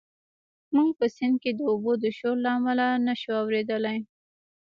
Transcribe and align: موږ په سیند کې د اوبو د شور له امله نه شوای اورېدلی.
موږ 0.75 0.89
په 0.99 1.05
سیند 1.15 1.35
کې 1.43 1.51
د 1.55 1.59
اوبو 1.71 1.91
د 2.03 2.05
شور 2.17 2.35
له 2.45 2.49
امله 2.57 2.87
نه 3.07 3.13
شوای 3.21 3.39
اورېدلی. 3.41 3.97